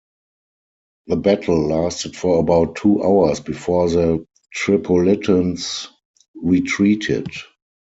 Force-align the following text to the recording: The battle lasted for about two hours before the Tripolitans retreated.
The 1.05 1.15
battle 1.15 1.67
lasted 1.67 2.15
for 2.17 2.39
about 2.39 2.77
two 2.77 3.03
hours 3.03 3.39
before 3.39 3.87
the 3.87 4.25
Tripolitans 4.51 5.89
retreated. 6.33 7.27